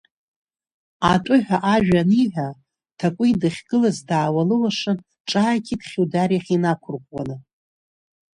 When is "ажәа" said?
1.73-1.99